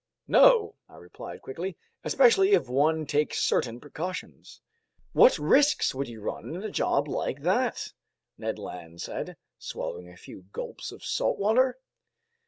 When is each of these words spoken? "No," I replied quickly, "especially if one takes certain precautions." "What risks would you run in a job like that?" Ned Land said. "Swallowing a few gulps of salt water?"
"No," 0.27 0.73
I 0.89 0.95
replied 0.95 1.43
quickly, 1.43 1.77
"especially 2.03 2.53
if 2.53 2.67
one 2.67 3.05
takes 3.05 3.37
certain 3.43 3.79
precautions." 3.79 4.59
"What 5.13 5.37
risks 5.37 5.93
would 5.93 6.07
you 6.07 6.21
run 6.21 6.55
in 6.55 6.63
a 6.63 6.71
job 6.71 7.07
like 7.07 7.43
that?" 7.43 7.93
Ned 8.35 8.57
Land 8.57 8.99
said. 9.03 9.37
"Swallowing 9.59 10.09
a 10.09 10.17
few 10.17 10.45
gulps 10.53 10.91
of 10.91 11.05
salt 11.05 11.37
water?" 11.37 11.77